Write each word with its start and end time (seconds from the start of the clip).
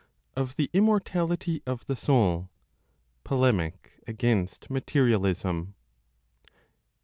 Of 0.35 0.55
the 0.55 0.67
Immortality 0.73 1.61
of 1.67 1.85
the 1.85 1.95
Soul: 1.95 2.49
Polemic 3.23 4.01
Against 4.07 4.67
Materialism. 4.71 5.75